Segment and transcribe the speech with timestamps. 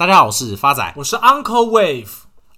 [0.00, 2.08] 大家好，我是发仔，我是 Uncle Wave。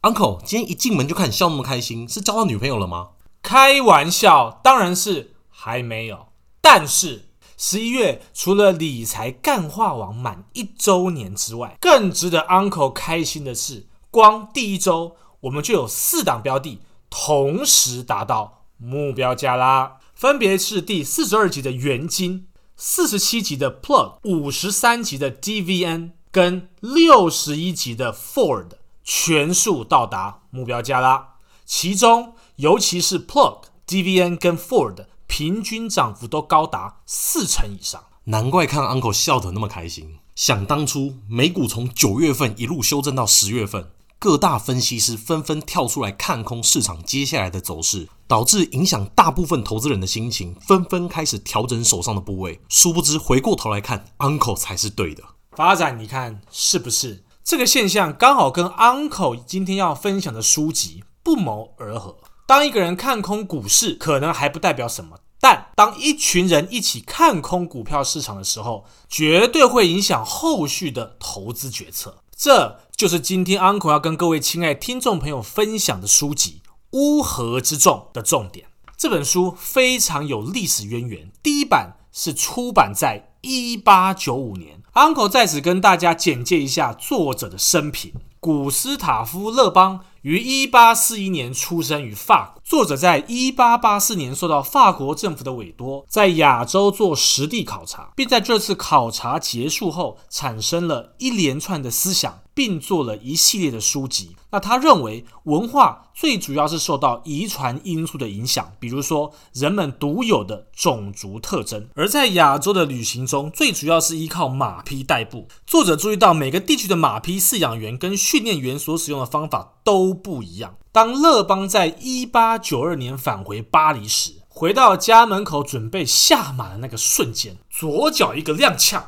[0.02, 3.08] Uncle，今天一进门就看你笑那么开心，是交到女朋友了吗？
[3.42, 6.28] 开玩笑，当然是还没有。
[6.60, 16.80] 但是十一月除了理财干化王满一周年之外，更值得 Uncle 开心的是，光第一周我们就有四档标的
[17.10, 26.12] 同时达到目标价啦，分别是第四十二集的元金、四十七集的 Plug、五十三集的 DVN。
[26.32, 28.68] 跟六十一级的 Ford
[29.04, 31.34] 全数到达目标价啦，
[31.66, 40.20] 其中尤其是 Plug、DVN 跟 Ford 平均涨幅都高达四成以上，难怪看 Uncle 笑得那么开心。
[40.34, 52.58] 想当初美股从九月份一路修正到十月份，各大分析师纷纷跳出来看空市场接下来的走势，导致影响大部分投资人的心情，纷纷开始调整手上的部位。
[52.70, 55.22] 殊不知回过头来看，Uncle 才是对的。
[55.54, 62.16] 发展，你看是不是这个现象刚好跟 Uncle 今天要分享的书籍不谋而合？
[62.46, 72.22] 当一个人看空股市，可能还不代表什么，但当一群人一起看空股票市场的时候，绝对会影响后续的投资决策。
[72.34, 76.62] 这就是今天 Uncle 要跟各位亲爱听众朋友分享的书籍
[76.92, 78.66] 《乌合之众》的重点。
[78.96, 84.81] 这本书非常有历史渊源，第一版是出版在一八九五年。
[84.94, 92.62] Uncle 在此跟大家简介一下作者的生平：古斯塔夫·勒邦于一八四一年出生于法国。
[92.62, 102.40] 作者在一八八四年受到法国政府的委托，在亚洲做实地考察，并在这次考察结束后，产生了一连串的思想。
[102.54, 104.36] 并做了一系列的书籍。
[104.50, 111.88] 那他认为，文化最主要是受到遗传因素的影响，比如说人们独有的种族特征。
[111.94, 115.48] 而在亚洲的旅行中，最主要是依靠马匹代步。
[115.66, 120.74] 作者注意到，每个地区的马匹饲养员跟训练员所使用的方法都不一样。
[120.92, 129.02] 当勒邦在一八九二年返回巴黎时，回到家门口准备下马的那个瞬间，左脚一个踉跄。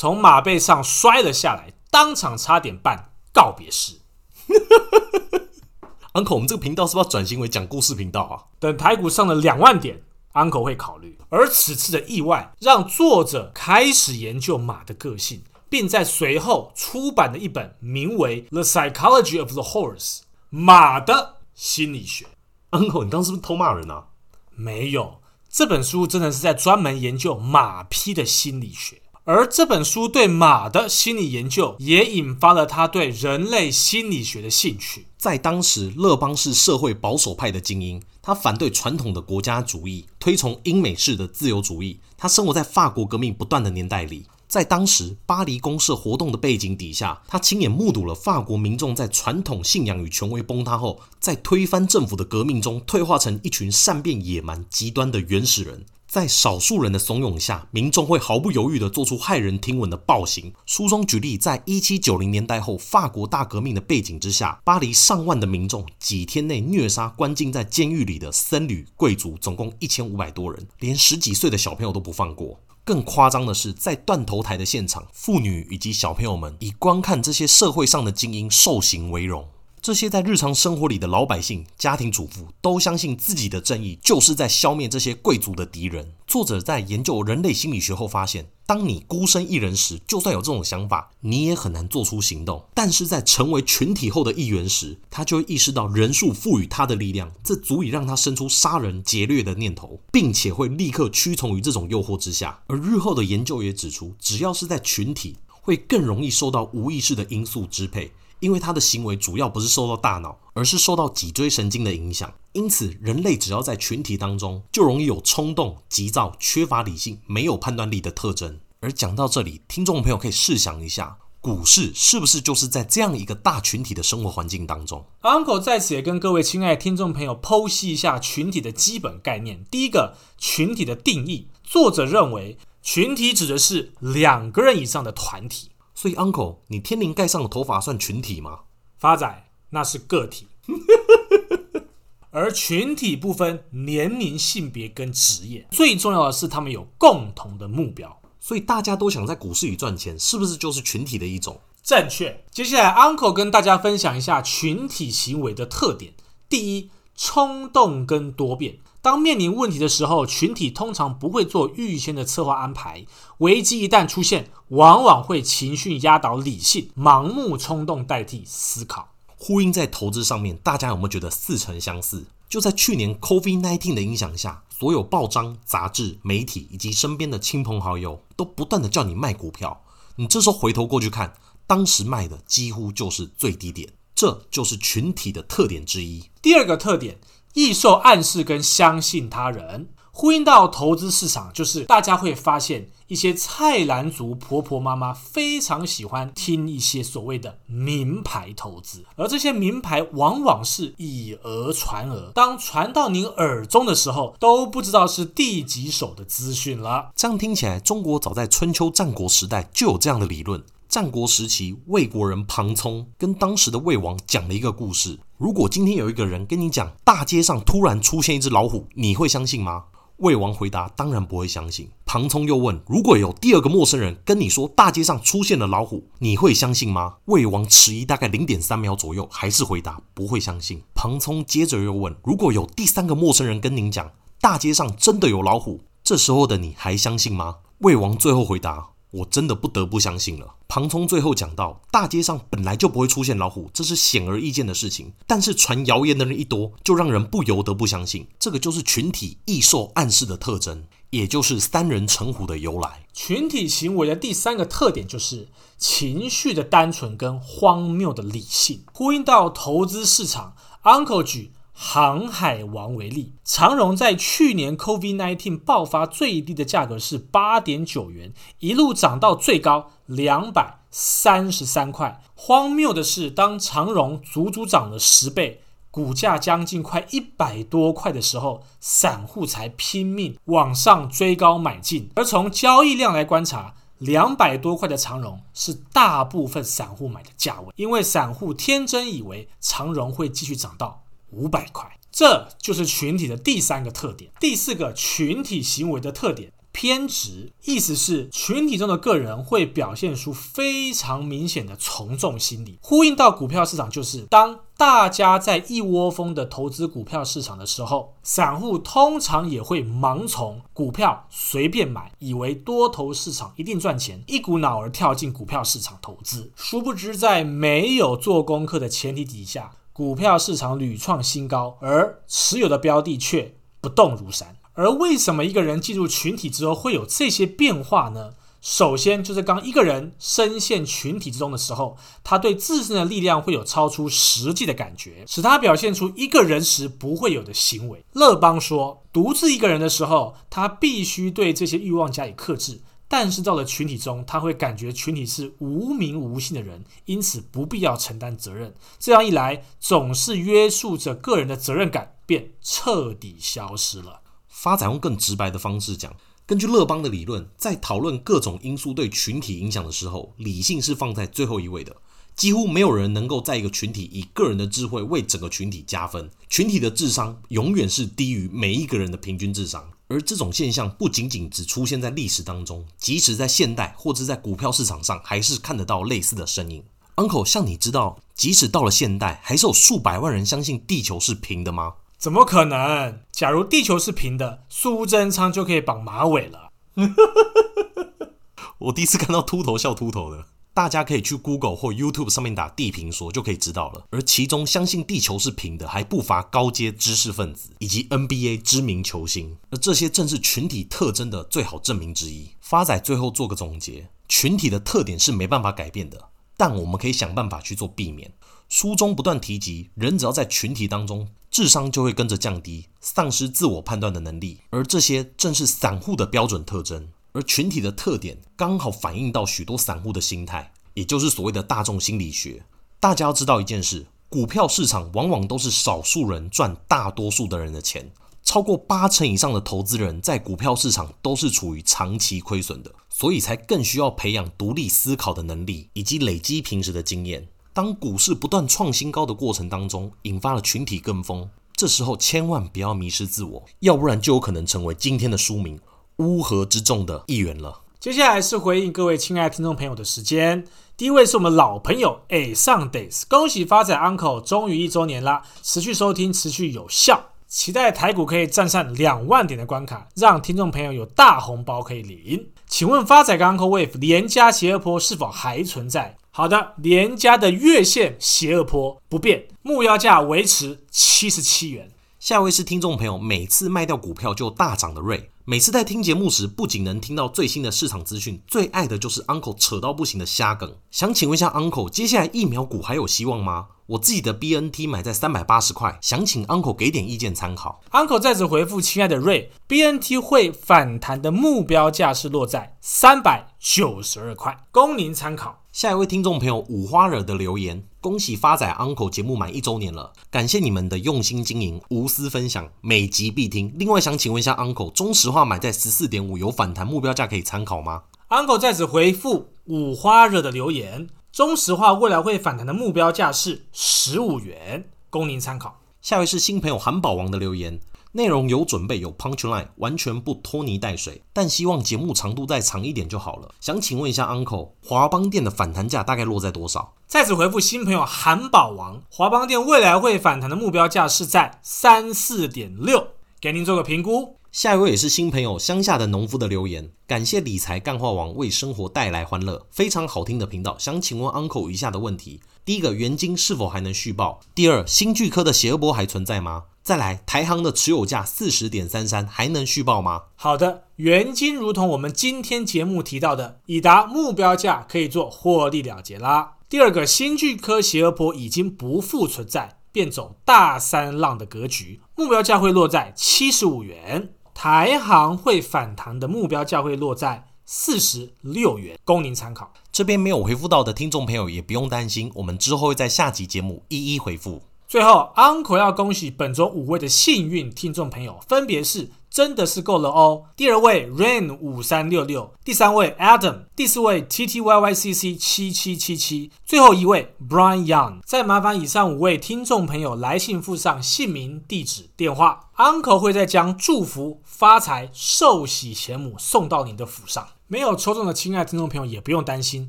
[0.00, 4.00] 从马背上摔了下来，当场差点办告别式。
[6.14, 8.48] Uncle，我们这个频道是不是要转型为讲故事频道啊？
[8.58, 10.02] 等台股上了两万点
[10.32, 11.18] ，Uncle 会考虑。
[11.28, 22.24] 而此次的意外，让作者开始研究马的个性，并在随后出版了一本名为《The Psychology of the Horse》马的心理学。
[22.70, 24.06] Uncle，你刚刚是不是偷骂人啊？
[24.52, 29.02] 没有，这本书真的是在专门研究马匹的心理学。
[29.32, 35.06] 而这本书对马的心理研究，也引发了他对人类心理学的兴趣。
[35.16, 42.00] 在当时，勒邦是社会保守派的精英，他反对传统的国家主义，推崇英美式的自由主义。
[42.18, 55.86] 他生活在法国革命不断的年代里，在当时巴黎公社活动的背景底下，他亲眼目睹了法国民众在传统信仰与权威崩塌后，在推翻政府的革命中，退化成一群善变、野蛮、极端的原始人。
[56.10, 60.52] 在少数人的怂恿下，民众会毫不犹豫地做出骇人听闻的暴行。
[60.66, 72.58] 书中举例，在一七九零年代后法国大革命的背景之下，巴黎上万的民众几天内虐杀关禁在监狱里的僧侣、贵族，总共一千五百多人，连十几岁的小朋友都不放过。
[72.84, 79.46] 更夸张的是，在断头台的现场，妇女以及小朋友们以观看这些社会上的精英受刑为荣。
[79.82, 86.12] 这些在日常生活里的老百姓、家庭主妇都相信自己的正义就是在消灭这些贵族的敌人。
[86.26, 102.60] 作者在研究人类心理学后发现，当你孤身一人时，就算有这种想法，你也很难做出行动；但是在成为群体后的一员时，他就会意识到人数赋予他的力量，这足以让他生出杀人劫掠的念头，并且会立刻屈从于这种诱惑之下。
[102.66, 108.12] 而日后的研究也指出，只要是在群体，会更容易受到无意识的因素支配。
[108.40, 112.32] 因为他的行为主要不是受到大脑，而是受到脊椎神经的影响。
[112.52, 118.58] 因此，人类只要在群体当中，就容易有冲动、急躁、缺乏理性、没有判断力的特征。
[118.80, 129.64] 而讲到这里，听众朋友可以试想一下，股市是不是就是在这样一个大群体的生活环境当中？Uncle 在此也跟各位亲爱的听众朋友剖析一下群体的基本概念。
[129.70, 135.68] 第一个，群体的定义，作者认为，群体指的是两个人以上的团体。
[136.00, 138.60] 所以，Uncle，你天灵盖上的头发算群体吗？
[138.96, 140.46] 发仔，那是个体。
[142.32, 148.18] 而群体不分年龄、性别跟职业，最重要的是他们有共同的目标。
[148.40, 151.60] 所以大家都想在股市里赚钱，是不是就是群体的一种？
[151.82, 152.44] 正确。
[152.50, 156.14] 接下来，Uncle 跟大家分享一下群体行为的特点。
[156.48, 158.78] 第一，冲动跟多变。
[159.02, 163.06] 当面临问题的时候，群体通常不会做预先的策划安排。
[163.38, 169.14] 危机一旦出现，往往会情绪压倒理性，盲目冲动代替思考。
[169.38, 172.26] 呼应在投资上面，大家有没有觉得似曾相似？
[172.46, 179.80] 就在去年 COVID-19 的影响下，所有报章、杂志、媒体以及身边的亲朋好友都不断的叫你卖股票。
[180.16, 181.32] 你这时候回头过去看，
[181.66, 183.88] 当时卖的几乎就是最低点。
[184.14, 186.22] 这就是群体的特点之一。
[186.42, 187.18] 第二个特点。
[187.54, 207.10] 易受暗示跟相信他人，呼应到投资市场，就是大家会发现一些菜篮族婆婆妈妈非常喜欢听一些所谓的名牌投资，而这些名牌往往是以讹传讹，当传到您耳中的时候，都不知道是第几手的资讯了。
[207.16, 210.62] 这样听起来，中国早在春秋战国时代就有这样的理论。
[210.90, 215.16] 战国时期，魏国人庞聪跟当时的魏王讲了一个故事。
[215.38, 219.84] 如果今天有一个人跟你讲，大街上突然出现一只老虎，你会相信吗？
[220.16, 221.88] 魏王回答：当然不会相信。
[222.04, 227.18] 庞聪又问：如果有第二个陌生人跟你说，大街上出现了老虎，你会相信吗？
[227.26, 230.82] 魏王迟疑大概零点三秒左右，还是回答不会相信。
[230.96, 234.10] 庞聪接着又问：如果有第三个陌生人跟您讲，
[234.40, 237.58] 大街上真的有老虎，这时候的你还相信吗？
[237.78, 238.88] 魏王最后回答。
[239.10, 240.54] 我真的不得不相信了。
[240.68, 245.12] 庞聪最后讲到，大街上本来就不会出现老虎，这是显而易见的事情。
[245.26, 248.26] 但是传谣言的人一多，就让人不由得不相信。
[248.38, 253.04] 这个就是群体易受暗示的特征，也就是三人成虎的由来。
[253.12, 258.84] 群体行为的第三个特点就是情绪的单纯跟荒谬的理性。
[258.92, 260.54] 呼应到投资市场
[260.84, 261.52] ，Uncle 举。
[261.82, 272.22] 航海王为例，长荣在去年 COVID-19 爆发最低的价格是八点九元，一路涨到最高两百三十三块。
[272.34, 282.10] 荒谬的是，当长荣足足涨了十倍，股价将近快一百多块的时候，散户才拼命往上追高买进。
[282.14, 291.04] 而从交易量来观察，两百多块的长荣是大部分散户买的价位，因为散户天真以为长荣会继续涨到。
[291.32, 294.30] 五百块，这就是群体的第三个特点。
[294.40, 302.78] 第四个群体行为的特点，偏执，意思是群体中的个人会表现出非常明显的从众心理。
[302.82, 316.50] 呼应到股票市场，就是当大家在一窝蜂的投资股票市场的时候，散户通常也会盲从股票随便买，以为多头市场一定赚钱，一股脑儿跳进股票市场投资。
[316.56, 319.72] 殊不知，在没有做功课的前提底下。
[319.92, 324.56] 股票市场屡创新高，而持有的标的却不动如山。
[324.74, 328.34] 而为什么一个人进入群体之后会有这些变化呢？
[328.62, 338.04] 首先就是当一个人深陷群体之中的时候，他对自身的力量会有超出实际的感觉，使他表现出一个人时不会有的行为。
[338.12, 342.82] 勒邦说，独自一个人的时候，他必须对这些欲望加以克制。
[343.12, 348.72] 但是到了群体中，他会感觉群体是无名无姓的人，因此不必要承担责任。
[349.00, 354.20] 这样一来，总是约束着个人的责任感便彻底消失了。
[354.46, 356.14] 发展用更直白的方式讲，
[356.46, 361.96] 根据勒邦的理论，在讨论各种因素对群体影响的时候，理性是放在最后一位的。
[362.36, 369.90] 几乎没有人能够在一个群体以个人的智慧为整个群体加分，群体的智商永远是低于每一个人的平均智商。
[370.10, 376.82] 而这种现象不仅仅只出现在历史当中，即使在现代或者在股票市场上，还是看得到类似的身影。
[377.14, 381.94] Uncle，像你知道，即使到了现代，还是有数百万人相信地球是平的吗？
[382.18, 383.20] 怎么可能？
[383.30, 386.70] 假如地球是平的，苏贞昌就可以绑马尾了。
[388.78, 390.46] 我第一次看到秃头笑秃头的。
[390.80, 394.06] 大家可以去 Google 或 YouTube 上面打“地平说”就可以知道了。
[394.08, 399.58] 而其中相信地球是平的，还不乏高阶知识分子以及 NBA 知名球星。
[399.68, 402.48] 而这些正是群体特征的最好证明之一。
[402.62, 408.32] 发仔最后做个总结：群体的特点是没办法改变的，但我们可以想办法去做避免。
[408.70, 414.60] 书中不断提及，人只要在群体当中，智商就会跟着降低，丧失自我判断的能力。
[414.70, 417.08] 而这些正是散户的标准特征。
[417.32, 422.64] 而群体的特点刚好反映到许多散户的心态，也就是所谓的大众心理学。
[422.98, 428.10] 大家要知道一件事，股票市场往往都是少数人赚大多数的人的钱，
[428.42, 437.48] 超过八成以上的投资人在股票市场都是处于长期亏损的，所以才更需要培养独立思考的能力，以及累积平时的经验。
[437.72, 445.80] 当股市不断创新高的过程当中，引发了群体跟风，这时候千万不要迷失自我，要不然就有可能成为今天的书名。
[446.20, 447.80] 乌合之众的一员了。
[447.98, 450.64] 接下来是回应各位亲爱的听众朋友的时间。
[450.96, 455.42] 第一位是我们老朋友 A 上 days，恭喜发财 Uncle 终于一周年啦！
[455.62, 457.30] 持续收听，持续有效。
[457.48, 462.48] 期待台股可以站上两万点的关卡，让听众朋友有大红包可以领。
[462.66, 466.16] 请问发仔跟 Uncle Wave 连家邪恶波是否还存在？
[466.30, 471.90] 好的，连家的月线邪恶波不变，目标价维持七十七元。
[472.20, 475.30] 下一位是听众朋友，每次卖掉股票就大涨的瑞。
[475.46, 480.76] 每次在听节目时，不仅能听到最新的市场资讯，最爱的就是 Uncle 扯到不行的瞎梗。
[480.90, 483.68] 想请问一下 Uncle，接下来疫苗股还有希望吗？
[483.86, 487.80] 我自己的 BNT 买在三百八十块，想请 Uncle 给点意见参考。
[487.92, 495.64] Uncle 在此回复，亲爱的瑞，BNT 会反弹的目标价是落在三百九十二块，供您参考。
[495.72, 503.74] 下一位听众朋友五花惹的留言：恭喜发仔 Uncle 节目满一周年了，感谢你们的用心经营、无私分享，每集必听。
[503.76, 515.80] 另外想请问一下 Uncle，中石化买在十四点五有反弹目标价可以参考吗？Uncle 在此回复五花惹的留言：中石化未来会反弹的目标价是十五元，供您参考。
[516.00, 517.78] 下一位是新朋友韩宝王的留言。
[518.12, 523.54] 内容有准备，有 punchline，完全不拖泥带水，但希望节目长度再长一点就好了。
[523.60, 526.94] 想请问一下 Uncle，华邦店的反弹价大概落在多少？
[527.06, 533.08] 再次回复新朋友韩宝王，华邦店未来会反弹的目标价是在三四点六，
[533.40, 534.39] 给您做个评估。
[534.52, 540.76] 下一位也是新朋友乡下的农夫的留言，感谢理财干话王为生活带来欢乐，非常好听的频道。
[540.76, 544.40] 想请问 Uncle 以下的问题：第一个，元晶是否还能续报？
[544.52, 546.64] 第二，新巨科的邪恶波还存在吗？
[546.82, 550.22] 再来，台行的持有价四十点三三还能续报吗？
[550.34, 556.56] 好的，元晶如同我们今天节目提到的，已达目标价，可以做获利了结啦。
[556.68, 564.32] 第二个，新巨科邪恶波已经不复存在，变走大三浪的格局，目标价会落在七十五元。
[564.62, 569.72] 台行会反弹的目标价会落在四十六元，供您参考。
[569.90, 574.60] 这边没有回复到的听众朋友也不用担心，我们之后会在下集节目一一回复。
[574.86, 580.44] 最后，Uncle 要恭喜本周五位的幸运听众朋友，分别是真的是够了哦。
[580.56, 588.18] 第二位 Rain 五三六六，第三位 Adam，第四位 T T Y Y C C 七七七七，最后一位 Brian Young。
[588.26, 597.46] 再麻烦以上五位听众朋友来信附上姓名、地址、电话，Uncle 会再将祝福、发财、寿喜钱母送到您的府上。
[597.68, 599.88] 没有抽中的亲爱听众朋友也不用担心，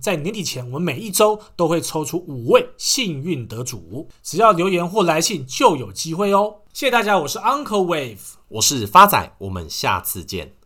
[0.00, 6.56] 在年底前，我们每一周都会抽出五位幸运得主，只要留言或来信就有机会哦。
[6.72, 8.18] 谢谢大家，我是 Uncle Wave，
[8.50, 10.54] 我是发仔，我们下次见。